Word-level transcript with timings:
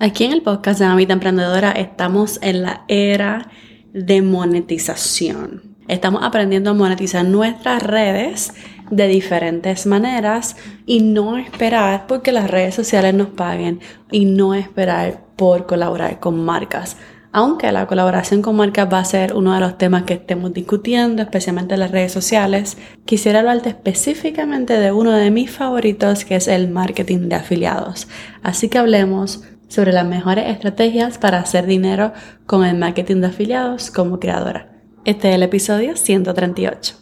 Aquí 0.00 0.22
en 0.22 0.30
el 0.30 0.42
podcast 0.42 0.78
de 0.78 0.86
Mamita 0.86 1.12
Emprendedora 1.12 1.72
estamos 1.72 2.38
en 2.40 2.62
la 2.62 2.84
era 2.86 3.50
de 3.92 4.22
monetización. 4.22 5.76
Estamos 5.88 6.22
aprendiendo 6.22 6.70
a 6.70 6.74
monetizar 6.74 7.24
nuestras 7.24 7.82
redes 7.82 8.54
de 8.92 9.08
diferentes 9.08 9.86
maneras 9.86 10.54
y 10.86 11.00
no 11.00 11.36
esperar 11.36 12.06
porque 12.06 12.30
las 12.30 12.48
redes 12.48 12.76
sociales 12.76 13.12
nos 13.12 13.30
paguen 13.30 13.80
y 14.12 14.24
no 14.24 14.54
esperar 14.54 15.24
por 15.34 15.66
colaborar 15.66 16.20
con 16.20 16.44
marcas. 16.44 16.96
Aunque 17.32 17.72
la 17.72 17.88
colaboración 17.88 18.40
con 18.40 18.54
marcas 18.54 18.88
va 18.90 19.00
a 19.00 19.04
ser 19.04 19.34
uno 19.34 19.52
de 19.52 19.60
los 19.60 19.78
temas 19.78 20.04
que 20.04 20.14
estemos 20.14 20.54
discutiendo, 20.54 21.22
especialmente 21.22 21.74
en 21.74 21.80
las 21.80 21.90
redes 21.90 22.12
sociales, 22.12 22.78
quisiera 23.04 23.40
hablarte 23.40 23.70
específicamente 23.70 24.78
de 24.78 24.92
uno 24.92 25.10
de 25.10 25.32
mis 25.32 25.50
favoritos 25.50 26.24
que 26.24 26.36
es 26.36 26.46
el 26.46 26.70
marketing 26.70 27.28
de 27.28 27.34
afiliados. 27.34 28.06
Así 28.44 28.68
que 28.68 28.78
hablemos 28.78 29.42
sobre 29.68 29.92
las 29.92 30.06
mejores 30.06 30.46
estrategias 30.48 31.18
para 31.18 31.38
hacer 31.38 31.66
dinero 31.66 32.12
con 32.46 32.64
el 32.64 32.76
marketing 32.76 33.20
de 33.20 33.28
afiliados 33.28 33.90
como 33.90 34.18
creadora. 34.18 34.68
Este 35.04 35.28
es 35.30 35.34
el 35.36 35.42
episodio 35.42 35.96
138. 35.96 36.96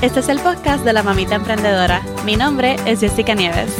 Este 0.00 0.20
es 0.20 0.28
el 0.28 0.38
podcast 0.38 0.84
de 0.84 0.92
la 0.92 1.02
mamita 1.02 1.34
emprendedora. 1.34 2.02
Mi 2.26 2.36
nombre 2.36 2.76
es 2.84 3.00
Jessica 3.00 3.34
Nieves. 3.34 3.72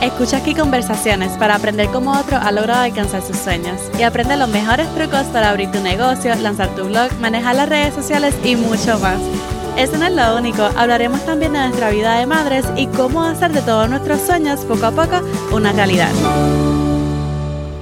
Escucha 0.00 0.38
aquí 0.38 0.54
conversaciones 0.54 1.32
para 1.32 1.56
aprender 1.56 1.88
cómo 1.88 2.18
otro 2.18 2.38
ha 2.38 2.50
logrado 2.52 2.84
alcanzar 2.84 3.20
sus 3.20 3.36
sueños 3.36 3.78
y 3.98 4.02
aprende 4.02 4.38
los 4.38 4.48
mejores 4.48 4.88
trucos 4.94 5.24
para 5.26 5.50
abrir 5.50 5.70
tu 5.70 5.80
negocio, 5.80 6.34
lanzar 6.36 6.74
tu 6.74 6.86
blog, 6.86 7.12
manejar 7.20 7.54
las 7.54 7.68
redes 7.68 7.92
sociales 7.92 8.34
y 8.42 8.56
mucho 8.56 8.98
más. 8.98 9.20
Eso 9.80 9.96
no 9.96 10.04
es 10.04 10.12
lo 10.12 10.36
único, 10.36 10.62
hablaremos 10.76 11.24
también 11.24 11.54
de 11.54 11.58
nuestra 11.60 11.88
vida 11.88 12.18
de 12.18 12.26
madres 12.26 12.66
y 12.76 12.86
cómo 12.88 13.22
hacer 13.22 13.50
de 13.50 13.62
todos 13.62 13.88
nuestros 13.88 14.20
sueños 14.20 14.60
poco 14.66 14.84
a 14.84 14.90
poco 14.90 15.22
una 15.54 15.72
realidad. 15.72 16.10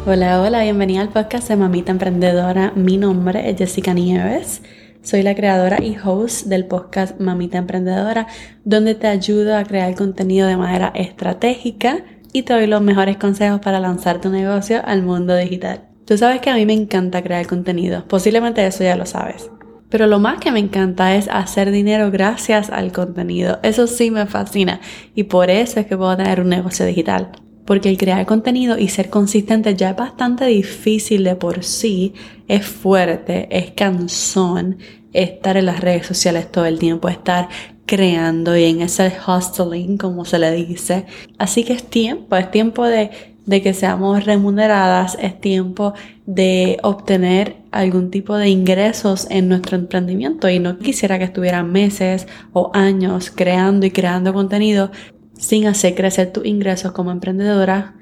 Hola, 0.06 0.40
hola, 0.40 0.62
bienvenida 0.62 1.00
al 1.00 1.08
podcast 1.08 1.48
de 1.48 1.56
Mamita 1.56 1.90
Emprendedora. 1.90 2.70
Mi 2.76 2.98
nombre 2.98 3.50
es 3.50 3.58
Jessica 3.58 3.94
Nieves. 3.94 4.62
Soy 5.02 5.24
la 5.24 5.34
creadora 5.34 5.82
y 5.82 5.96
host 5.98 6.46
del 6.46 6.66
podcast 6.66 7.18
Mamita 7.18 7.58
Emprendedora, 7.58 8.28
donde 8.64 8.94
te 8.94 9.08
ayudo 9.08 9.56
a 9.56 9.64
crear 9.64 9.96
contenido 9.96 10.46
de 10.46 10.56
manera 10.56 10.92
estratégica 10.94 12.04
y 12.32 12.44
te 12.44 12.52
doy 12.52 12.68
los 12.68 12.80
mejores 12.80 13.16
consejos 13.16 13.58
para 13.58 13.80
lanzar 13.80 14.20
tu 14.20 14.28
negocio 14.28 14.82
al 14.84 15.02
mundo 15.02 15.34
digital. 15.34 15.88
Tú 16.04 16.16
sabes 16.16 16.40
que 16.40 16.50
a 16.50 16.54
mí 16.54 16.64
me 16.64 16.74
encanta 16.74 17.24
crear 17.24 17.48
contenido, 17.48 18.04
posiblemente 18.06 18.64
eso 18.64 18.84
ya 18.84 18.94
lo 18.94 19.04
sabes. 19.04 19.50
Pero 19.88 20.06
lo 20.06 20.18
más 20.18 20.38
que 20.38 20.52
me 20.52 20.58
encanta 20.58 21.14
es 21.14 21.28
hacer 21.28 21.70
dinero 21.70 22.10
gracias 22.10 22.70
al 22.70 22.92
contenido. 22.92 23.58
Eso 23.62 23.86
sí 23.86 24.10
me 24.10 24.26
fascina 24.26 24.80
y 25.14 25.24
por 25.24 25.50
eso 25.50 25.80
es 25.80 25.86
que 25.86 25.96
puedo 25.96 26.16
tener 26.16 26.40
un 26.40 26.48
negocio 26.48 26.84
digital. 26.84 27.30
Porque 27.64 27.88
el 27.90 27.98
crear 27.98 28.24
contenido 28.24 28.78
y 28.78 28.88
ser 28.88 29.10
consistente 29.10 29.74
ya 29.74 29.90
es 29.90 29.96
bastante 29.96 30.46
difícil 30.46 31.24
de 31.24 31.36
por 31.36 31.64
sí, 31.64 32.14
es 32.48 32.66
fuerte, 32.66 33.48
es 33.50 33.72
cansón 33.72 34.78
estar 35.12 35.56
en 35.56 35.66
las 35.66 35.80
redes 35.80 36.06
sociales 36.06 36.50
todo 36.50 36.66
el 36.66 36.78
tiempo, 36.78 37.08
estar 37.08 37.48
creando 37.86 38.56
y 38.56 38.64
en 38.64 38.82
ese 38.82 39.12
hustling, 39.26 39.96
como 39.96 40.24
se 40.24 40.38
le 40.38 40.52
dice. 40.52 41.06
Así 41.38 41.64
que 41.64 41.72
es 41.72 41.82
tiempo, 41.82 42.36
es 42.36 42.50
tiempo 42.50 42.86
de 42.86 43.10
de 43.48 43.62
que 43.62 43.72
seamos 43.72 44.26
remuneradas, 44.26 45.16
es 45.22 45.40
tiempo 45.40 45.94
de 46.26 46.76
obtener 46.82 47.56
algún 47.72 48.10
tipo 48.10 48.36
de 48.36 48.50
ingresos 48.50 49.26
en 49.30 49.48
nuestro 49.48 49.78
emprendimiento 49.78 50.50
y 50.50 50.58
no 50.58 50.78
quisiera 50.78 51.18
que 51.18 51.24
estuvieran 51.24 51.72
meses 51.72 52.28
o 52.52 52.70
años 52.74 53.32
creando 53.34 53.86
y 53.86 53.90
creando 53.90 54.34
contenido 54.34 54.90
sin 55.32 55.66
hacer 55.66 55.94
crecer 55.94 56.30
tus 56.30 56.44
ingresos 56.44 56.92
como 56.92 57.10
emprendedora 57.10 57.94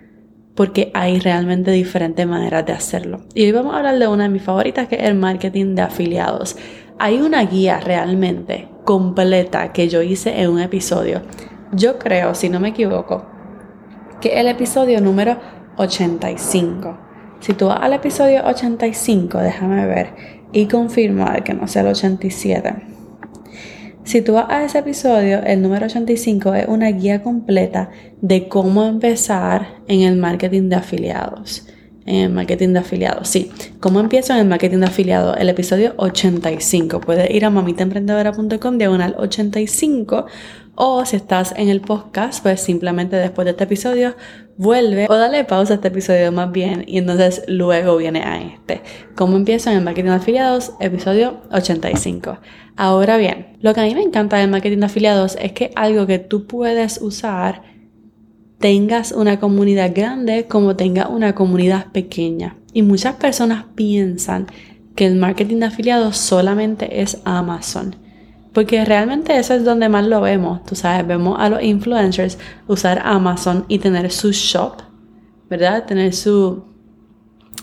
porque 0.57 0.91
hay 0.95 1.21
realmente 1.21 1.71
diferentes 1.71 2.27
maneras 2.27 2.67
de 2.67 2.73
hacerlo. 2.73 3.21
Y 3.33 3.45
hoy 3.45 3.53
vamos 3.53 3.73
a 3.75 3.77
hablar 3.77 4.01
de 4.01 4.09
una 4.09 4.25
de 4.25 4.31
mis 4.31 4.43
favoritas 4.43 4.89
que 4.89 4.97
es 4.97 5.05
el 5.05 5.15
marketing 5.15 5.77
de 5.77 5.83
afiliados. 5.83 6.57
Hay 6.99 7.21
una 7.21 7.45
guía 7.45 7.79
realmente 7.79 8.69
completa 8.83 9.73
que 9.73 9.89
yo 9.89 10.03
hice 10.03 10.41
en 10.41 10.51
un 10.51 10.61
episodio. 10.61 11.23
Yo 11.71 12.01
creo, 12.01 12.35
si 12.35 12.49
no 12.49 12.59
me 12.59 12.71
equivoco, 12.71 13.36
que 14.21 14.35
es 14.35 14.41
el 14.41 14.49
episodio 14.49 15.01
número 15.01 15.39
85. 15.77 16.99
Si 17.41 17.53
tú 17.55 17.67
vas 17.67 17.79
al 17.81 17.93
episodio 17.93 18.45
85, 18.45 19.39
déjame 19.39 19.87
ver 19.87 20.15
y 20.53 20.67
confirmar 20.67 21.45
que 21.45 21.55
no 21.55 21.67
sea 21.69 21.83
el 21.83 21.89
87. 21.89 22.75
Si 24.05 24.23
tú 24.23 24.35
vas 24.35 24.47
a 24.49 24.65
ese 24.65 24.79
episodio, 24.79 25.43
el 25.43 25.61
número 25.61 25.87
85 25.87 26.55
es 26.55 26.69
una 26.69 26.89
guía 26.91 27.23
completa 27.23 27.91
de 28.21 28.49
cómo 28.49 28.85
empezar 28.85 29.83
en 29.89 30.03
el 30.03 30.17
marketing 30.17 30.69
de 30.69 30.77
afiliados. 30.77 31.67
En 32.07 32.33
marketing 32.35 32.69
de 32.69 32.79
afiliados, 32.79 33.29
sí. 33.29 33.51
¿Cómo 33.81 33.99
empiezo 33.99 34.33
en 34.33 34.39
el 34.39 34.47
marketing 34.47 34.79
de 34.79 34.87
afiliados? 34.87 35.37
El 35.39 35.49
episodio 35.49 35.93
85. 35.97 37.01
Puedes 37.01 37.29
ir 37.31 37.45
a 37.45 37.51
mamitaemprendedora.com 37.51 38.79
diagonal 38.79 39.17
85 39.19 40.27
o 40.77 41.05
si 41.05 41.17
estás 41.17 41.53
en 41.57 41.69
el 41.69 41.81
podcast, 41.81 42.45
pues 42.45 42.61
simplemente 42.61 43.17
después 43.17 43.45
de 43.45 43.51
este 43.51 43.65
episodio 43.65 44.15
vuelve 44.57 45.07
o 45.09 45.17
dale 45.17 45.43
pausa 45.45 45.73
a 45.73 45.77
este 45.77 45.89
episodio 45.89 46.31
más 46.31 46.53
bien 46.53 46.85
y 46.87 46.99
entonces 46.99 47.43
luego 47.49 47.97
viene 47.97 48.23
a 48.23 48.41
este. 48.41 48.83
¿Cómo 49.17 49.37
empiezo 49.37 49.71
en 49.71 49.79
el 49.79 49.83
marketing 49.83 50.11
de 50.11 50.17
afiliados? 50.17 50.75
Episodio 50.79 51.41
85. 51.51 52.39
Ahora 52.77 53.17
bien, 53.17 53.57
lo 53.63 53.75
que 53.75 53.81
a 53.81 53.85
mí 53.85 53.95
me 53.97 54.03
encanta 54.03 54.37
del 54.37 54.51
marketing 54.51 54.79
de 54.79 54.87
afiliados 54.87 55.37
es 55.41 55.51
que 55.53 55.73
algo 55.75 56.07
que 56.07 56.21
tú 56.21 56.47
puedes 56.47 57.01
usar 57.01 57.63
tengas 58.59 59.13
una 59.13 59.39
comunidad 59.39 59.93
grande 59.95 60.47
como 60.47 60.77
tengas 60.77 61.09
una 61.11 61.35
comunidad 61.35 61.93
pequeña. 61.93 62.57
Y 62.73 62.83
muchas 62.83 63.17
personas 63.17 63.65
piensan 63.75 64.47
que 64.95 65.07
el 65.07 65.17
marketing 65.17 65.59
de 65.59 65.67
afiliados 65.67 66.17
solamente 66.17 67.03
es 67.03 67.21
Amazon. 67.25 67.97
Porque 68.53 68.85
realmente 68.87 69.37
eso 69.37 69.53
es 69.53 69.65
donde 69.65 69.91
más 69.91 70.07
lo 70.07 70.23
vemos, 70.23 70.65
tú 70.65 70.75
sabes, 70.75 71.07
vemos 71.07 71.37
a 71.39 71.51
los 71.51 71.63
influencers 71.63 72.39
usar 72.67 73.03
Amazon 73.05 73.67
y 73.69 73.79
tener 73.79 74.11
su 74.11 74.33
shop, 74.33 74.79
¿verdad? 75.51 75.85
Tener 75.85 76.15
su, 76.15 76.65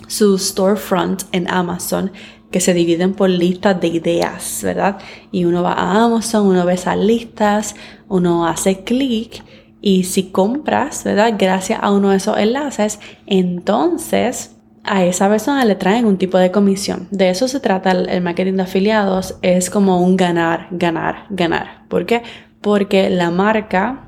su 0.08 0.38
storefront 0.38 1.24
en 1.32 1.50
Amazon 1.50 2.12
que 2.52 2.60
se 2.60 2.76
dividen 2.76 3.16
por 3.16 3.32
listas 3.32 3.82
de 3.82 3.88
ideas, 3.88 4.60
¿verdad? 4.62 5.00
Y 5.32 5.46
uno 5.46 5.64
va 5.64 5.74
a 5.74 6.04
Amazon, 6.04 6.46
uno 6.46 6.64
ve 6.64 6.76
esas 6.76 7.00
listas, 7.00 7.76
uno 8.08 8.46
hace 8.46 8.84
clic 8.84 9.44
y 9.86 10.06
si 10.06 10.32
compras, 10.32 11.04
¿verdad? 11.04 11.34
Gracias 11.38 11.78
a 11.84 11.92
uno 11.92 12.12
de 12.12 12.16
esos 12.16 12.38
enlaces, 12.38 13.02
entonces 13.28 14.56
a 14.86 15.04
esa 15.04 15.28
persona 15.28 15.66
le 15.66 15.76
traen 15.76 16.06
un 16.06 16.18
tipo 16.18 16.38
de 16.38 16.52
comisión. 16.52 17.10
De 17.12 17.30
eso 17.30 17.50
se 17.50 17.60
trata 17.60 17.92
el, 17.92 18.22
marketing 18.22 18.54
de 18.54 18.62
afiliados, 18.62 19.38
es 19.42 19.70
como 19.70 20.02
un 20.02 20.16
ganar, 20.16 20.68
ganar, 20.72 21.26
ganar. 21.30 21.86
¿Por 21.90 22.06
qué? 22.06 22.24
Porque 22.62 23.10
la 23.10 23.30
marca 23.30 24.08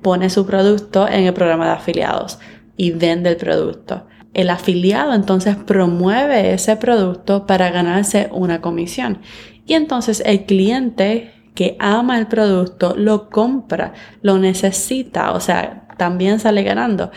pone 0.00 0.30
su 0.30 0.46
producto 0.46 1.08
en 1.08 1.24
el 1.24 1.34
programa 1.34 1.66
de 1.66 1.72
afiliados 1.72 2.38
y 2.76 2.92
vende 2.92 3.30
el 3.30 3.36
producto. 3.36 4.06
El 4.32 4.48
afiliado 4.48 5.12
entonces 5.12 5.56
promueve 5.56 6.54
ese 6.54 6.76
producto 6.76 7.46
para 7.46 7.70
ganarse 7.70 8.28
una 8.30 8.60
comisión. 8.60 9.18
Y 9.66 9.74
entonces 9.74 10.22
el 10.24 10.44
cliente 10.44 11.32
que 11.54 11.76
ama 11.78 12.18
el 12.18 12.26
producto 12.26 12.94
lo 12.96 13.30
compra, 13.30 13.92
lo 14.22 14.38
necesita, 14.38 15.32
o 15.32 15.40
sea, 15.40 15.86
también 15.96 16.40
sale 16.40 16.62
ganando. 16.62 17.10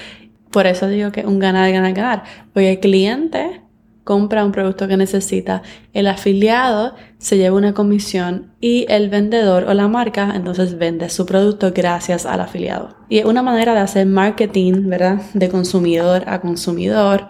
Por 0.52 0.68
eso 0.68 0.88
digo 0.88 1.12
que 1.12 1.26
un 1.26 1.40
ganar, 1.40 1.72
ganar, 1.72 1.94
ganar. 1.94 2.24
Porque 2.54 2.72
el 2.72 2.80
cliente 2.80 3.62
compra 4.08 4.46
un 4.46 4.54
producto 4.54 4.88
que 4.88 4.96
necesita, 4.96 5.64
el 5.92 6.08
afiliado 6.08 6.96
se 7.18 7.38
lleva 7.38 7.58
una 7.58 7.74
comisión 7.74 8.54
y 8.62 8.86
el 8.88 9.10
vendedor 9.10 9.66
o 9.66 9.74
la 9.74 9.90
marca 9.90 10.32
entonces 10.34 10.78
vende 10.78 11.10
su 11.10 11.26
producto 11.26 11.74
gracias 11.76 12.26
al 12.26 12.40
afiliado. 12.40 12.96
Y 13.10 13.18
es 13.18 13.26
una 13.26 13.44
manera 13.44 13.74
de 13.74 13.82
hacer 13.82 14.06
marketing, 14.06 14.88
¿verdad? 14.88 15.22
De 15.34 15.50
consumidor 15.50 16.24
a 16.28 16.40
consumidor, 16.40 17.28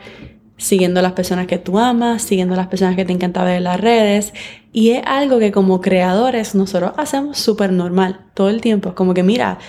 siguiendo 0.57 1.01
las 1.01 1.13
personas 1.13 1.47
que 1.47 1.57
tú 1.57 1.79
amas, 1.79 2.23
siguiendo 2.23 2.55
las 2.55 2.67
personas 2.67 2.95
que 2.95 3.05
te 3.05 3.13
encanta 3.13 3.43
ver 3.43 3.57
en 3.57 3.63
las 3.63 3.79
redes. 3.79 4.33
Y 4.73 4.91
es 4.91 5.03
algo 5.05 5.39
que 5.39 5.51
como 5.51 5.81
creadores 5.81 6.55
nosotros 6.55 6.91
hacemos 6.97 7.37
súper 7.37 7.71
normal 7.71 8.19
todo 8.33 8.49
el 8.49 8.61
tiempo. 8.61 8.95
Como 8.95 9.13
que 9.13 9.23
mira, 9.23 9.59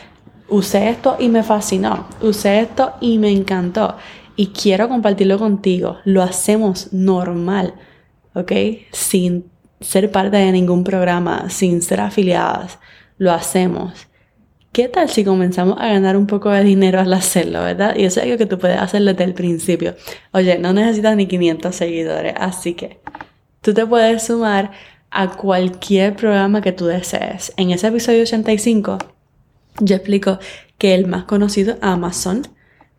usé 0.49 0.89
esto 0.89 1.17
y 1.19 1.29
me 1.29 1.43
fascinó, 1.43 2.07
usé 2.21 2.61
esto 2.61 2.93
y 3.01 3.19
me 3.19 3.31
encantó 3.31 3.97
y 4.37 4.49
quiero 4.49 4.89
compartirlo 4.89 5.39
contigo. 5.39 5.99
Lo 6.05 6.23
hacemos 6.23 6.93
normal, 6.93 7.75
¿ok? 8.35 8.53
Sin 8.93 9.51
ser 9.81 10.11
parte 10.11 10.37
de 10.39 10.53
ningún 10.53 10.85
programa, 10.85 11.51
sin 11.51 11.83
ser 11.83 12.01
afiliadas, 12.01 12.79
lo 13.19 13.33
hacemos. 13.33 14.08
¿Qué 14.73 14.89
tal 14.89 15.09
si 15.09 15.25
comenzamos 15.25 15.77
a 15.81 15.89
ganar 15.89 16.17
un 16.17 16.27
poco 16.27 16.51
de 16.51 16.63
dinero 16.63 17.01
al 17.01 17.13
hacerlo, 17.13 17.63
verdad? 17.63 17.97
Y 17.97 18.05
eso 18.05 18.21
es 18.21 18.27
algo 18.27 18.39
que 18.39 18.47
tú 18.47 18.59
puedes 18.59 18.79
hacer 18.79 19.03
desde 19.03 19.25
el 19.25 19.35
principio. 19.35 19.97
Oye, 20.33 20.59
no 20.59 20.73
necesitas 20.73 21.17
ni 21.17 21.27
500 21.27 21.75
seguidores, 21.75 22.35
así 22.39 22.75
que 22.75 23.01
tú 23.61 23.75
te 23.75 23.87
puedes 23.87 24.25
sumar 24.25 24.71
a 25.11 25.31
cualquier 25.31 26.15
programa 26.15 26.61
que 26.61 26.73
tú 26.73 26.87
desees. 26.87 27.53
En 27.57 27.71
ese 27.71 27.89
episodio 27.89 28.23
85 28.23 28.99
yo 29.81 29.97
explico 29.97 30.39
que 30.77 30.95
el 30.95 31.07
más 31.07 31.25
conocido 31.25 31.75
es 31.75 31.79
Amazon, 31.83 32.47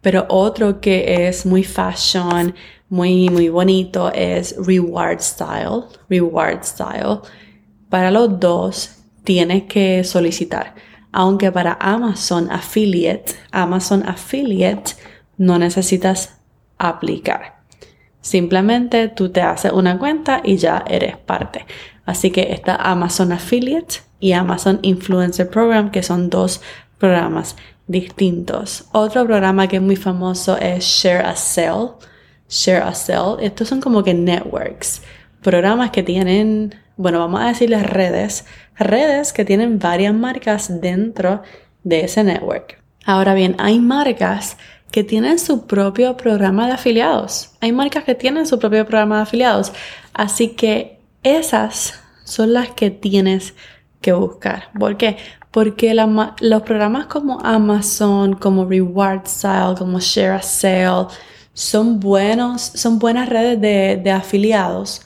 pero 0.01 0.25
otro 0.29 0.81
que 0.81 1.27
es 1.27 1.45
muy 1.45 1.63
fashion, 1.63 2.55
muy, 2.89 3.29
muy 3.29 3.49
bonito 3.49 4.11
es 4.13 4.55
Reward 4.65 5.21
Style. 5.21 5.83
Reward 6.09 6.63
Style. 6.63 7.19
Para 7.89 8.11
los 8.11 8.39
dos 8.39 8.97
tienes 9.23 9.63
que 9.63 10.03
solicitar. 10.03 10.73
Aunque 11.11 11.51
para 11.51 11.77
Amazon 11.79 12.51
Affiliate, 12.51 13.33
Amazon 13.51 14.07
Affiliate 14.07 14.93
no 15.37 15.57
necesitas 15.57 16.37
aplicar. 16.77 17.59
Simplemente 18.21 19.07
tú 19.07 19.29
te 19.29 19.41
haces 19.41 19.71
una 19.71 19.97
cuenta 19.97 20.41
y 20.43 20.57
ya 20.57 20.83
eres 20.87 21.17
parte. 21.17 21.65
Así 22.05 22.31
que 22.31 22.53
está 22.53 22.75
Amazon 22.75 23.31
Affiliate 23.31 24.01
y 24.19 24.33
Amazon 24.33 24.79
Influencer 24.81 25.49
Program, 25.49 25.91
que 25.91 26.03
son 26.03 26.29
dos 26.29 26.61
programas 26.97 27.55
distintos. 27.87 28.85
Otro 28.91 29.25
programa 29.25 29.67
que 29.67 29.77
es 29.77 29.81
muy 29.81 29.95
famoso 29.95 30.57
es 30.57 30.83
Share 30.83 31.25
a 31.25 31.35
Sell. 31.35 31.91
Share 32.49 32.83
a 32.83 32.93
Sell. 32.93 33.37
Estos 33.41 33.67
son 33.67 33.81
como 33.81 34.03
que 34.03 34.13
networks. 34.13 35.01
Programas 35.41 35.91
que 35.91 36.03
tienen, 36.03 36.75
bueno, 36.97 37.19
vamos 37.19 37.41
a 37.41 37.47
decirles 37.47 37.83
redes. 37.83 38.45
Redes 38.79 39.33
que 39.33 39.45
tienen 39.45 39.79
varias 39.79 40.13
marcas 40.13 40.81
dentro 40.81 41.41
de 41.83 42.05
ese 42.05 42.23
network. 42.23 42.81
Ahora 43.05 43.33
bien, 43.33 43.55
hay 43.59 43.79
marcas 43.79 44.57
que 44.91 45.03
tienen 45.03 45.39
su 45.39 45.67
propio 45.67 46.17
programa 46.17 46.67
de 46.67 46.73
afiliados. 46.73 47.51
Hay 47.61 47.71
marcas 47.71 48.03
que 48.03 48.15
tienen 48.15 48.47
su 48.47 48.59
propio 48.59 48.85
programa 48.85 49.17
de 49.17 49.23
afiliados. 49.23 49.71
Así 50.13 50.49
que 50.49 50.99
esas 51.23 51.93
son 52.23 52.53
las 52.53 52.69
que 52.69 52.89
tienes 52.89 53.53
que 54.01 54.13
buscar. 54.13 54.69
¿Por 54.77 54.97
qué? 54.97 55.17
Porque 55.51 55.93
los 55.93 56.61
programas 56.63 57.07
como 57.07 57.39
Amazon, 57.41 58.33
como 58.33 58.65
Reward 58.65 59.27
Style, 59.27 59.75
como 59.77 59.99
Share 59.99 60.31
a 60.31 60.41
Sale, 60.41 61.07
son 61.53 61.99
buenos, 61.99 62.61
son 62.61 62.99
buenas 62.99 63.27
redes 63.27 63.59
de, 63.59 63.99
de 64.01 64.11
afiliados, 64.11 65.01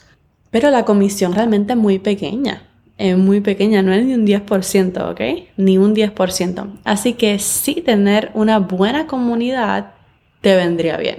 pero 0.50 0.70
la 0.70 0.84
comisión 0.84 1.32
realmente 1.34 1.72
es 1.72 1.78
muy 1.78 1.98
pequeña. 1.98 2.62
Es 2.96 3.16
muy 3.16 3.40
pequeña, 3.40 3.82
no 3.82 3.92
es 3.92 4.04
ni 4.04 4.14
un 4.14 4.26
10%, 4.26 5.10
¿ok? 5.10 5.48
Ni 5.56 5.78
un 5.78 5.94
10%. 5.94 6.78
Así 6.84 7.14
que 7.14 7.38
sí 7.40 7.82
tener 7.84 8.30
una 8.34 8.58
buena 8.58 9.06
comunidad 9.06 9.92
te 10.40 10.54
vendría 10.54 10.96
bien. 10.96 11.18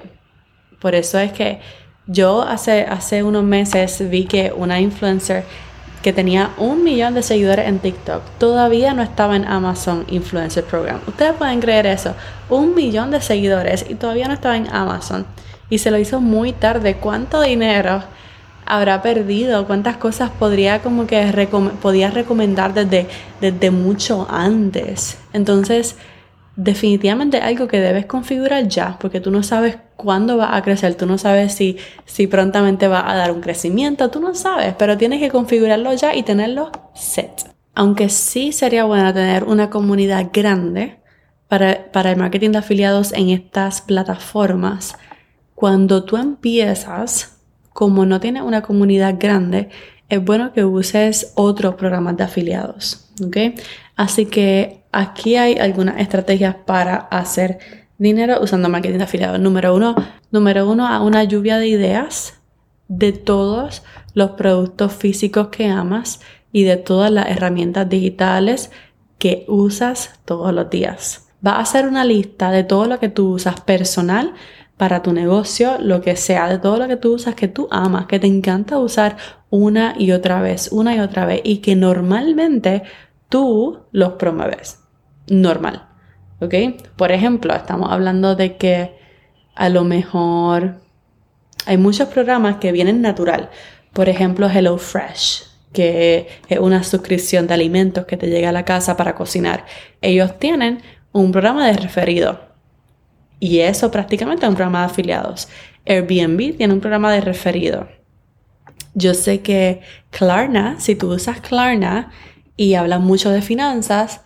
Por 0.80 0.96
eso 0.96 1.20
es 1.20 1.34
que 1.34 1.60
yo 2.08 2.44
hace, 2.44 2.84
hace 2.84 3.24
unos 3.24 3.44
meses 3.44 4.10
vi 4.10 4.26
que 4.26 4.54
una 4.56 4.80
influencer 4.80 5.44
que 6.06 6.14
tenía 6.14 6.52
un 6.60 6.84
millón 6.84 7.16
de 7.16 7.24
seguidores 7.24 7.68
en 7.68 7.80
TikTok, 7.80 8.22
todavía 8.38 8.94
no 8.94 9.02
estaba 9.02 9.36
en 9.36 9.44
Amazon 9.44 10.06
Influencer 10.08 10.64
Program. 10.64 11.02
Ustedes 11.08 11.34
pueden 11.34 11.60
creer 11.60 11.88
eso, 11.88 12.14
un 12.48 12.76
millón 12.76 13.10
de 13.10 13.20
seguidores 13.22 13.84
y 13.90 13.96
todavía 13.96 14.28
no 14.28 14.36
estaba 14.36 14.56
en 14.56 14.68
Amazon. 14.72 15.26
Y 15.68 15.80
se 15.80 15.90
lo 15.90 15.98
hizo 15.98 16.22
muy 16.22 16.52
tarde. 16.54 16.98
¿Cuánto 16.98 17.42
dinero 17.42 18.04
habrá 18.66 19.02
perdido? 19.02 19.66
¿Cuántas 19.68 19.98
cosas 19.98 20.32
podría 20.32 20.82
como 20.82 21.08
que 21.08 21.48
podía 21.82 22.12
recomendar 22.12 22.74
desde, 22.74 23.08
desde 23.42 23.72
mucho 23.72 24.28
antes? 24.30 25.18
Entonces, 25.34 25.96
definitivamente 26.56 27.38
algo 27.38 27.68
que 27.68 27.80
debes 27.80 28.06
configurar 28.06 28.68
ya, 28.68 28.98
porque 29.00 29.20
tú 29.20 29.32
no 29.32 29.44
sabes 29.44 29.78
cuándo 29.96 30.38
va 30.38 30.56
a 30.56 30.62
crecer, 30.62 30.96
tú 30.96 31.06
no 31.06 31.18
sabes 31.18 31.54
si, 31.54 31.78
si 32.06 32.28
prontamente 32.28 32.88
va 32.88 33.10
a 33.10 33.16
dar 33.16 33.32
un 33.32 33.42
crecimiento, 33.42 34.10
tú 34.10 34.20
no 34.20 34.36
sabes, 34.36 34.74
pero 34.78 34.98
tienes 34.98 35.20
que 35.20 35.30
configurarlo 35.30 35.94
ya 35.94 36.16
y 36.16 36.24
tenerlo 36.24 36.72
set. 36.94 37.54
Aunque 37.74 38.10
sí 38.10 38.54
sería 38.54 38.86
bueno 38.86 39.14
tener 39.14 39.44
una 39.44 39.70
comunidad 39.70 40.30
grande 40.32 41.00
para, 41.50 41.92
para 41.92 42.12
el 42.12 42.18
marketing 42.18 42.52
de 42.52 42.60
afiliados 42.60 43.12
en 43.12 43.30
estas 43.30 43.82
plataformas, 43.82 44.96
cuando 45.56 46.04
tú 46.04 46.18
empiezas, 46.18 47.35
como 47.76 48.06
no 48.06 48.22
tienes 48.22 48.42
una 48.42 48.62
comunidad 48.62 49.16
grande, 49.20 49.68
es 50.08 50.24
bueno 50.24 50.54
que 50.54 50.64
uses 50.64 51.34
otros 51.36 51.76
programas 51.76 52.16
de 52.16 52.24
afiliados. 52.24 53.10
Así 53.98 54.28
que 54.28 54.86
aquí 54.94 55.36
hay 55.36 55.58
algunas 55.58 56.00
estrategias 56.00 56.56
para 56.56 56.96
hacer 56.96 57.60
dinero 57.98 58.40
usando 58.42 58.70
marketing 58.70 59.00
de 59.00 59.04
afiliados. 59.04 59.42
Número 59.42 59.76
uno, 59.76 59.94
número 60.32 60.72
uno, 60.72 60.88
a 60.88 61.02
una 61.02 61.26
lluvia 61.26 61.58
de 61.58 61.68
ideas 61.68 62.36
de 62.88 63.12
todos 63.12 63.84
los 64.14 64.32
productos 64.32 64.94
físicos 64.94 65.50
que 65.50 65.68
amas 65.68 66.22
y 66.54 66.64
de 66.64 66.78
todas 66.78 67.12
las 67.12 67.28
herramientas 67.28 67.90
digitales 67.90 68.72
que 69.18 69.44
usas 69.50 70.12
todos 70.24 70.54
los 70.54 70.70
días. 70.70 71.28
Va 71.46 71.58
a 71.58 71.60
hacer 71.60 71.88
una 71.88 72.06
lista 72.06 72.52
de 72.52 72.64
todo 72.64 72.86
lo 72.86 73.00
que 73.00 73.10
tú 73.10 73.34
usas 73.34 73.60
personal 73.60 74.34
para 74.78 75.02
tu 75.02 75.14
negocio, 75.14 75.78
lo 75.80 76.02
que 76.02 76.16
sea, 76.16 76.50
de 76.50 76.60
todo 76.60 76.78
lo 76.78 76.88
que 76.88 76.98
tú 76.98 77.14
usas 77.14 77.36
que 77.36 77.48
tú 77.48 77.68
amas, 77.72 78.08
que 78.08 78.20
te 78.20 78.28
encanta 78.28 78.78
usar 78.78 79.18
una 79.50 79.96
y 79.98 80.12
otra 80.12 80.42
vez, 80.42 80.70
una 80.72 80.96
y 80.96 81.00
otra 81.00 81.26
vez 81.26 81.42
y 81.44 81.58
que 81.58 81.76
normalmente 81.76 82.84
tú 83.30 83.80
los 83.92 84.14
promueves. 84.14 84.80
Normal. 85.28 85.88
¿Ok? 86.40 86.54
Por 86.98 87.12
ejemplo, 87.12 87.54
estamos 87.54 87.92
hablando 87.92 88.36
de 88.36 88.58
que 88.58 88.96
a 89.56 89.70
lo 89.70 89.86
mejor 89.86 90.76
hay 91.66 91.78
muchos 91.78 92.10
programas 92.10 92.58
que 92.58 92.74
vienen 92.74 93.02
natural. 93.02 93.50
Por 93.94 94.10
ejemplo, 94.10 94.50
HelloFresh, 94.50 95.44
que 95.72 96.28
es 96.50 96.60
una 96.60 96.84
suscripción 96.84 97.48
de 97.48 97.54
alimentos 97.54 98.06
que 98.06 98.18
te 98.18 98.28
llega 98.28 98.50
a 98.50 98.52
la 98.52 98.66
casa 98.66 98.98
para 98.98 99.16
cocinar. 99.16 99.66
Ellos 100.02 100.38
tienen 100.38 100.82
un 101.14 101.32
programa 101.32 101.66
de 101.68 101.74
referido. 101.74 102.45
Y 103.40 103.60
eso 103.60 103.92
prácticamente 103.92 104.46
es 104.46 104.50
un 104.50 104.56
programa 104.56 104.80
de 104.82 104.86
afiliados. 104.86 105.50
Airbnb 105.86 106.58
tiene 106.58 106.74
un 106.74 106.80
programa 106.80 107.12
de 107.12 107.22
referido. 107.22 107.88
Yo 108.94 109.14
sé 109.14 109.42
que 109.42 109.82
Klarna, 110.10 110.80
si 110.80 110.96
tú 110.96 111.14
usas 111.14 111.42
Klarna, 111.42 112.12
y 112.58 112.76
hablan 112.76 113.04
mucho 113.04 113.30
de 113.32 113.42
finanzas, 113.42 114.22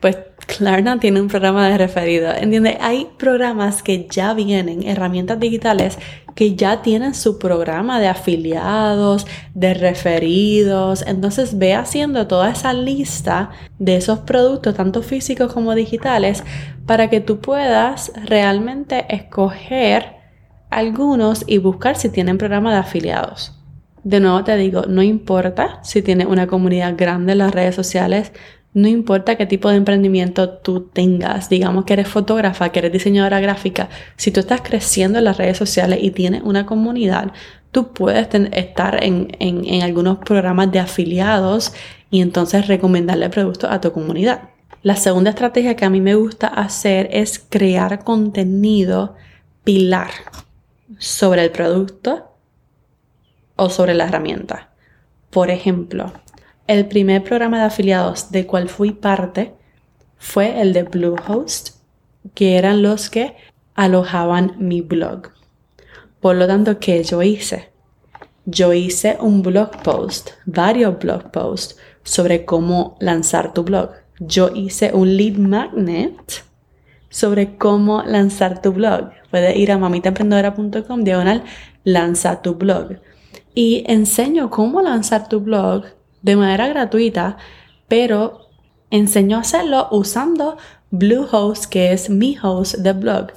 pues 0.00 0.16
Klarna 0.46 1.00
tiene 1.00 1.20
un 1.20 1.28
programa 1.28 1.68
de 1.68 1.78
referido. 1.78 2.30
¿Entiendes? 2.30 2.76
Hay 2.80 3.08
programas 3.18 3.82
que 3.82 4.06
ya 4.08 4.34
vienen, 4.34 4.86
herramientas 4.86 5.40
digitales 5.40 5.98
que 6.34 6.56
ya 6.56 6.82
tienen 6.82 7.14
su 7.14 7.38
programa 7.38 8.00
de 8.00 8.08
afiliados, 8.08 9.26
de 9.54 9.74
referidos. 9.74 11.04
Entonces 11.06 11.58
ve 11.58 11.74
haciendo 11.74 12.26
toda 12.26 12.50
esa 12.50 12.72
lista 12.72 13.50
de 13.78 13.96
esos 13.96 14.20
productos, 14.20 14.74
tanto 14.74 15.02
físicos 15.02 15.52
como 15.52 15.74
digitales, 15.74 16.42
para 16.86 17.08
que 17.08 17.20
tú 17.20 17.40
puedas 17.40 18.12
realmente 18.26 19.06
escoger 19.08 20.16
algunos 20.70 21.44
y 21.46 21.58
buscar 21.58 21.96
si 21.96 22.08
tienen 22.08 22.38
programa 22.38 22.72
de 22.72 22.78
afiliados. 22.78 23.58
De 24.02 24.20
nuevo 24.20 24.44
te 24.44 24.56
digo, 24.56 24.82
no 24.86 25.02
importa 25.02 25.80
si 25.82 26.02
tienes 26.02 26.26
una 26.26 26.46
comunidad 26.46 26.94
grande 26.96 27.32
en 27.32 27.38
las 27.38 27.54
redes 27.54 27.74
sociales, 27.74 28.32
no 28.74 28.88
importa 28.88 29.36
qué 29.36 29.46
tipo 29.46 29.70
de 29.70 29.76
emprendimiento 29.76 30.50
tú 30.50 30.88
tengas, 30.92 31.48
digamos 31.48 31.84
que 31.84 31.92
eres 31.92 32.08
fotógrafa, 32.08 32.70
que 32.70 32.80
eres 32.80 32.92
diseñadora 32.92 33.40
gráfica, 33.40 33.88
si 34.16 34.32
tú 34.32 34.40
estás 34.40 34.62
creciendo 34.62 35.18
en 35.18 35.24
las 35.24 35.38
redes 35.38 35.56
sociales 35.56 36.00
y 36.02 36.10
tienes 36.10 36.42
una 36.42 36.66
comunidad, 36.66 37.32
tú 37.70 37.92
puedes 37.92 38.28
estar 38.52 39.02
en, 39.02 39.28
en 39.38 39.82
algunos 39.82 40.18
programas 40.18 40.72
de 40.72 40.80
afiliados 40.80 41.72
y 42.10 42.20
entonces 42.20 42.66
recomendarle 42.66 43.30
productos 43.30 43.70
a 43.70 43.80
tu 43.80 43.92
comunidad. 43.92 44.53
La 44.84 44.96
segunda 44.96 45.30
estrategia 45.30 45.76
que 45.76 45.86
a 45.86 45.88
mí 45.88 46.02
me 46.02 46.14
gusta 46.14 46.46
hacer 46.46 47.08
es 47.10 47.38
crear 47.38 48.04
contenido 48.04 49.16
pilar 49.64 50.10
sobre 50.98 51.42
el 51.42 51.50
producto 51.50 52.36
o 53.56 53.70
sobre 53.70 53.94
la 53.94 54.04
herramienta. 54.04 54.74
Por 55.30 55.48
ejemplo, 55.48 56.12
el 56.66 56.86
primer 56.86 57.24
programa 57.24 57.60
de 57.60 57.64
afiliados 57.64 58.30
de 58.30 58.46
cual 58.46 58.68
fui 58.68 58.92
parte 58.92 59.54
fue 60.18 60.60
el 60.60 60.74
de 60.74 60.82
Bluehost, 60.82 61.76
que 62.34 62.58
eran 62.58 62.82
los 62.82 63.08
que 63.08 63.36
alojaban 63.74 64.54
mi 64.58 64.82
blog. 64.82 65.30
Por 66.20 66.36
lo 66.36 66.46
tanto, 66.46 66.78
¿qué 66.78 67.02
yo 67.04 67.22
hice? 67.22 67.70
Yo 68.44 68.74
hice 68.74 69.16
un 69.18 69.40
blog 69.40 69.82
post, 69.82 70.32
varios 70.44 70.98
blog 70.98 71.30
posts 71.30 71.78
sobre 72.02 72.44
cómo 72.44 72.98
lanzar 73.00 73.54
tu 73.54 73.62
blog. 73.62 74.03
Yo 74.20 74.50
hice 74.54 74.92
un 74.94 75.16
lead 75.16 75.36
magnet 75.36 76.44
sobre 77.08 77.56
cómo 77.56 78.02
lanzar 78.02 78.62
tu 78.62 78.72
blog. 78.72 79.10
Puedes 79.30 79.56
ir 79.56 79.72
a 79.72 79.78
mamitaemprendedora.com 79.78 81.04
diagonal 81.04 81.44
lanza 81.84 82.42
tu 82.42 82.54
blog 82.54 82.96
y 83.54 83.84
enseño 83.86 84.50
cómo 84.50 84.82
lanzar 84.82 85.28
tu 85.28 85.40
blog 85.40 85.84
de 86.22 86.36
manera 86.36 86.68
gratuita, 86.68 87.36
pero 87.88 88.48
enseño 88.90 89.36
a 89.36 89.40
hacerlo 89.40 89.88
usando 89.90 90.56
Bluehost, 90.90 91.66
que 91.66 91.92
es 91.92 92.08
mi 92.08 92.36
host 92.40 92.76
de 92.76 92.92
blog. 92.92 93.32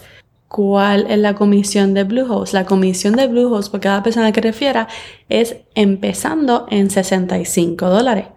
¿Cuál 0.47 1.07
es 1.09 1.17
la 1.17 1.35
comisión 1.35 1.93
de 1.93 2.05
Bluehost? 2.05 2.53
La 2.53 2.65
comisión 2.65 3.15
de 3.15 3.27
Bluehost 3.27 3.69
por 3.69 3.81
cada 3.81 4.01
persona 4.01 4.31
que 4.31 4.39
refiera 4.39 4.87
es 5.27 5.57
empezando 5.75 6.67
en 6.69 6.89
65 6.89 7.89
dólares. 7.89 8.27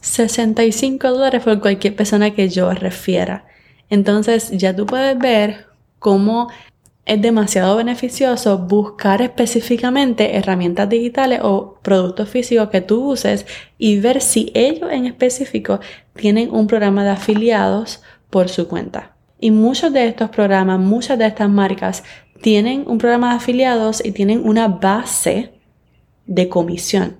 65 0.00 1.08
dólares 1.08 1.42
por 1.42 1.60
cualquier 1.60 1.94
persona 1.94 2.32
que 2.32 2.48
yo 2.48 2.72
refiera. 2.72 3.46
Entonces 3.88 4.50
ya 4.52 4.74
tú 4.74 4.86
puedes 4.86 5.18
ver 5.18 5.66
cómo 5.98 6.48
es 7.04 7.20
demasiado 7.20 7.76
beneficioso 7.76 8.58
buscar 8.58 9.20
específicamente 9.20 10.36
herramientas 10.36 10.88
digitales 10.88 11.40
o 11.42 11.78
productos 11.82 12.28
físicos 12.28 12.68
que 12.70 12.80
tú 12.80 13.10
uses 13.10 13.46
y 13.78 13.98
ver 13.98 14.20
si 14.20 14.52
ellos 14.54 14.90
en 14.92 15.06
específico 15.06 15.80
tienen 16.14 16.50
un 16.50 16.66
programa 16.66 17.02
de 17.02 17.10
afiliados 17.10 18.02
por 18.30 18.48
su 18.48 18.68
cuenta. 18.68 19.16
Y 19.40 19.50
muchos 19.50 19.92
de 19.92 20.06
estos 20.06 20.30
programas, 20.30 20.78
muchas 20.78 21.18
de 21.18 21.26
estas 21.26 21.50
marcas 21.50 22.04
tienen 22.42 22.84
un 22.86 22.98
programa 22.98 23.30
de 23.30 23.36
afiliados 23.36 24.04
y 24.04 24.12
tienen 24.12 24.46
una 24.46 24.68
base 24.68 25.52
de 26.26 26.48
comisión 26.48 27.19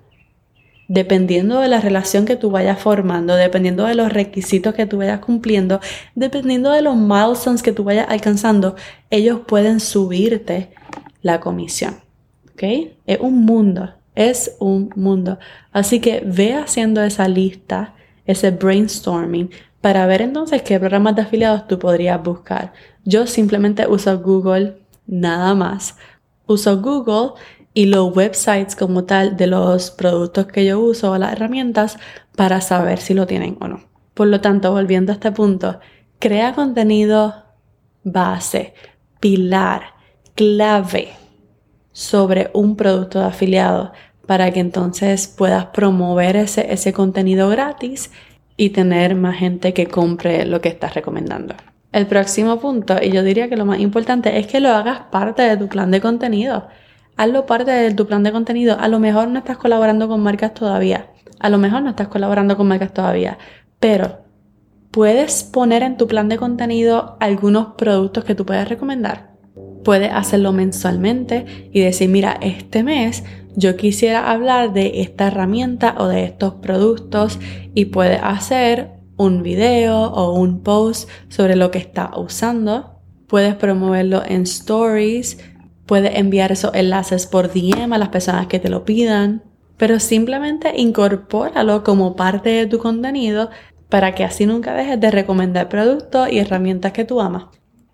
dependiendo 0.91 1.61
de 1.61 1.69
la 1.69 1.79
relación 1.79 2.25
que 2.25 2.35
tú 2.35 2.51
vayas 2.51 2.77
formando, 2.77 3.37
dependiendo 3.37 3.85
de 3.85 3.95
los 3.95 4.11
requisitos 4.11 4.73
que 4.73 4.85
tú 4.85 4.97
vayas 4.97 5.21
cumpliendo, 5.21 5.79
dependiendo 6.15 6.69
de 6.69 6.81
los 6.81 6.97
milestones 6.97 7.63
que 7.63 7.71
tú 7.71 7.85
vayas 7.85 8.07
alcanzando, 8.09 8.75
ellos 9.09 9.39
pueden 9.47 9.79
subirte 9.79 10.73
la 11.21 11.39
comisión. 11.39 12.01
¿Ok? 12.51 12.63
Es 13.05 13.19
un 13.21 13.45
mundo, 13.45 13.93
es 14.15 14.57
un 14.59 14.91
mundo. 14.97 15.39
Así 15.71 16.01
que 16.01 16.23
ve 16.25 16.55
haciendo 16.55 17.01
esa 17.01 17.29
lista, 17.29 17.95
ese 18.25 18.51
brainstorming, 18.51 19.49
para 19.79 20.05
ver 20.07 20.21
entonces 20.21 20.61
qué 20.61 20.77
programas 20.77 21.15
de 21.15 21.21
afiliados 21.21 21.67
tú 21.67 21.79
podrías 21.79 22.21
buscar. 22.21 22.73
Yo 23.05 23.27
simplemente 23.27 23.87
uso 23.87 24.19
Google, 24.19 24.75
nada 25.07 25.55
más. 25.55 25.95
Uso 26.47 26.81
Google 26.81 27.41
y 27.73 27.85
los 27.85 28.15
websites 28.15 28.75
como 28.75 29.05
tal 29.05 29.37
de 29.37 29.47
los 29.47 29.91
productos 29.91 30.47
que 30.47 30.65
yo 30.65 30.79
uso 30.79 31.11
o 31.11 31.17
las 31.17 31.33
herramientas 31.33 31.97
para 32.35 32.61
saber 32.61 32.99
si 32.99 33.13
lo 33.13 33.27
tienen 33.27 33.57
o 33.61 33.67
no. 33.67 33.81
Por 34.13 34.27
lo 34.27 34.41
tanto, 34.41 34.71
volviendo 34.71 35.11
a 35.11 35.15
este 35.15 35.31
punto, 35.31 35.79
crea 36.19 36.53
contenido 36.53 37.33
base, 38.03 38.73
pilar, 39.19 39.83
clave 40.35 41.09
sobre 41.93 42.49
un 42.53 42.75
producto 42.75 43.19
de 43.19 43.25
afiliado 43.25 43.93
para 44.25 44.51
que 44.51 44.59
entonces 44.59 45.27
puedas 45.27 45.67
promover 45.67 46.35
ese, 46.35 46.71
ese 46.71 46.93
contenido 46.93 47.49
gratis 47.49 48.11
y 48.57 48.69
tener 48.69 49.15
más 49.15 49.37
gente 49.37 49.73
que 49.73 49.87
compre 49.87 50.45
lo 50.45 50.61
que 50.61 50.69
estás 50.69 50.93
recomendando. 50.93 51.55
El 51.91 52.07
próximo 52.07 52.59
punto, 52.59 52.95
y 53.01 53.11
yo 53.11 53.23
diría 53.23 53.49
que 53.49 53.57
lo 53.57 53.65
más 53.65 53.79
importante, 53.79 54.39
es 54.39 54.47
que 54.47 54.59
lo 54.59 54.69
hagas 54.69 55.01
parte 55.11 55.41
de 55.41 55.57
tu 55.57 55.67
plan 55.67 55.91
de 55.91 55.99
contenido 55.99 56.67
hazlo 57.21 57.45
parte 57.45 57.69
de 57.69 57.93
tu 57.93 58.07
plan 58.07 58.23
de 58.23 58.31
contenido. 58.31 58.77
A 58.79 58.87
lo 58.87 58.99
mejor 58.99 59.27
no 59.27 59.37
estás 59.37 59.57
colaborando 59.57 60.07
con 60.07 60.21
marcas 60.21 60.55
todavía. 60.55 61.11
A 61.39 61.49
lo 61.49 61.59
mejor 61.59 61.83
no 61.83 61.91
estás 61.91 62.07
colaborando 62.07 62.57
con 62.57 62.67
marcas 62.67 62.93
todavía. 62.93 63.37
Pero 63.79 64.21
puedes 64.89 65.43
poner 65.43 65.83
en 65.83 65.97
tu 65.97 66.07
plan 66.07 66.29
de 66.29 66.37
contenido 66.37 67.17
algunos 67.19 67.75
productos 67.77 68.23
que 68.23 68.33
tú 68.33 68.43
puedes 68.43 68.67
recomendar. 68.67 69.35
Puedes 69.83 70.11
hacerlo 70.11 70.51
mensualmente 70.51 71.69
y 71.71 71.81
decir, 71.81 72.09
mira, 72.09 72.39
este 72.41 72.81
mes 72.81 73.23
yo 73.55 73.77
quisiera 73.77 74.31
hablar 74.31 74.73
de 74.73 75.01
esta 75.01 75.27
herramienta 75.27 75.95
o 75.99 76.07
de 76.07 76.23
estos 76.23 76.55
productos 76.55 77.39
y 77.75 77.85
puedes 77.85 78.19
hacer 78.23 78.93
un 79.17 79.43
video 79.43 80.05
o 80.05 80.33
un 80.39 80.63
post 80.63 81.07
sobre 81.29 81.55
lo 81.55 81.69
que 81.69 81.77
estás 81.77 82.09
usando. 82.17 82.99
Puedes 83.27 83.53
promoverlo 83.55 84.23
en 84.25 84.41
stories, 84.41 85.37
Puedes 85.91 86.15
enviar 86.17 86.53
esos 86.53 86.73
enlaces 86.73 87.27
por 87.27 87.51
DM 87.51 87.91
a 87.91 87.97
las 87.97 88.07
personas 88.07 88.47
que 88.47 88.59
te 88.59 88.69
lo 88.69 88.85
pidan, 88.85 89.43
pero 89.75 89.99
simplemente 89.99 90.71
incorpóralo 90.77 91.83
como 91.83 92.15
parte 92.15 92.49
de 92.49 92.65
tu 92.65 92.77
contenido 92.77 93.49
para 93.89 94.15
que 94.15 94.23
así 94.23 94.45
nunca 94.45 94.73
dejes 94.73 95.01
de 95.01 95.11
recomendar 95.11 95.67
productos 95.67 96.31
y 96.31 96.39
herramientas 96.39 96.93
que 96.93 97.03
tú 97.03 97.19
amas. 97.19 97.47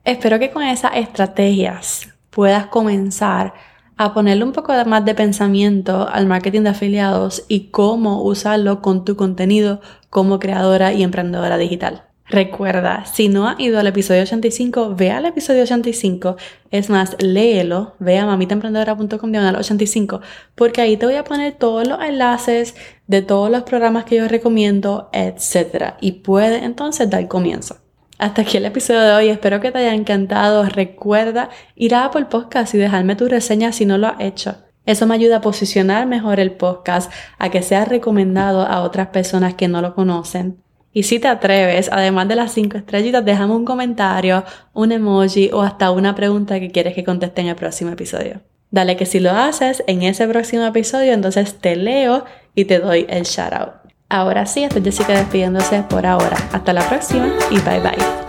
Espero 0.04 0.38
que 0.38 0.52
con 0.52 0.62
esas 0.62 0.92
estrategias 0.94 2.08
puedas 2.30 2.68
comenzar 2.68 3.56
a 3.96 4.14
ponerle 4.14 4.44
un 4.44 4.52
poco 4.52 4.74
más 4.86 5.04
de 5.04 5.16
pensamiento 5.16 6.08
al 6.08 6.28
marketing 6.28 6.62
de 6.62 6.70
afiliados 6.70 7.46
y 7.48 7.72
cómo 7.72 8.22
usarlo 8.22 8.84
con 8.84 9.06
tu 9.06 9.16
contenido 9.16 9.82
como 10.12 10.38
creadora 10.38 10.94
y 10.94 11.02
emprendedora 11.02 11.58
digital. 11.58 12.07
Recuerda, 12.30 13.06
si 13.06 13.30
no 13.30 13.48
has 13.48 13.58
ido 13.58 13.80
al 13.80 13.88
episodio 13.88 14.24
85, 14.24 14.96
ve 14.96 15.12
al 15.12 15.26
episodio 15.26 15.64
85. 15.64 16.36
Es 16.72 16.90
más, 16.90 17.16
léelo, 17.20 17.96
ve 18.00 18.18
a 18.18 18.26
mamitaemprendedora.com 18.26 19.36
al 19.36 19.56
85, 19.56 20.20
porque 20.54 20.82
ahí 20.82 20.98
te 20.98 21.06
voy 21.06 21.16
a 21.16 21.24
poner 21.24 21.54
todos 21.54 21.88
los 21.88 22.02
enlaces 22.02 22.76
de 23.08 23.22
todos 23.22 23.50
los 23.50 23.64
programas 23.64 24.04
que 24.04 24.18
yo 24.18 24.28
recomiendo, 24.28 25.10
etc. 25.14 25.94
Y 26.02 26.14
puedes 26.24 26.64
entonces 26.64 27.10
dar 27.10 27.26
comienzo. 27.30 27.78
Hasta 28.18 28.42
aquí 28.42 28.58
el 28.58 28.66
episodio 28.66 29.02
de 29.02 29.14
hoy, 29.14 29.30
espero 29.30 29.62
que 29.62 29.72
te 29.72 29.78
haya 29.78 29.94
encantado. 29.94 30.66
Recuerda 30.66 31.50
ir 31.76 31.96
a 31.96 32.06
Apple 32.06 32.26
Podcast 32.26 32.74
y 32.74 32.78
dejarme 32.78 33.16
tu 33.16 33.30
reseña 33.30 33.72
si 33.72 33.86
no 33.86 33.98
lo 33.98 34.08
has 34.08 34.20
hecho. 34.20 34.56
Eso 34.86 35.06
me 35.06 35.16
ayuda 35.16 35.38
a 35.38 35.42
posicionar 35.42 36.08
mejor 36.08 36.42
el 36.42 36.52
podcast, 36.52 37.12
a 37.38 37.50
que 37.50 37.62
sea 37.62 37.86
recomendado 37.86 38.64
a 38.64 38.82
otras 38.82 39.08
personas 39.08 39.54
que 39.54 39.68
no 39.68 39.82
lo 39.82 39.96
conocen. 39.96 40.67
Y 40.98 41.04
si 41.04 41.20
te 41.20 41.28
atreves, 41.28 41.92
además 41.94 42.28
de 42.28 42.36
las 42.36 42.52
cinco 42.54 42.76
estrellitas, 42.76 43.24
déjame 43.24 43.54
un 43.54 43.66
comentario, 43.66 44.44
un 44.74 44.92
emoji 44.92 45.52
o 45.54 45.62
hasta 45.62 45.92
una 45.92 46.16
pregunta 46.16 46.60
que 46.60 46.72
quieres 46.72 46.96
que 46.96 47.04
conteste 47.04 47.42
en 47.42 47.50
el 47.50 47.56
próximo 47.56 47.92
episodio. 47.92 48.42
Dale 48.72 48.98
que 48.98 49.06
si 49.06 49.20
lo 49.20 49.30
haces 49.30 49.84
en 49.86 50.02
ese 50.02 50.28
próximo 50.28 50.66
episodio, 50.66 51.14
entonces 51.14 51.60
te 51.60 51.76
leo 51.76 52.26
y 52.56 52.66
te 52.66 52.80
doy 52.80 53.06
el 53.10 53.26
shout 53.26 53.54
out. 53.54 53.74
Ahora 54.10 54.48
sí, 54.48 54.64
estoy 54.64 54.82
Jessica 54.82 55.14
despidiéndose 55.14 55.84
por 55.84 56.08
ahora. 56.08 56.38
Hasta 56.52 56.74
la 56.74 56.82
próxima 56.90 57.32
y 57.52 57.60
bye 57.60 57.80
bye. 57.80 58.27